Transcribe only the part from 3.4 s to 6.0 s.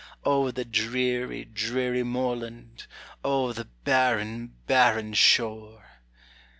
the barren, barren shore!